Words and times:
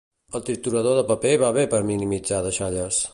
El 0.37 0.43
triturador 0.47 0.95
de 0.99 1.03
paper 1.11 1.35
va 1.43 1.53
bé 1.59 1.67
per 1.75 1.85
minimitzar 1.93 2.43
deixalles. 2.49 3.03